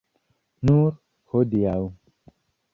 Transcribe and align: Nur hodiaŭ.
Nur 0.69 0.89
hodiaŭ. 1.35 1.77